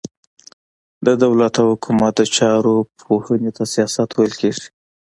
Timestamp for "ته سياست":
3.57-4.09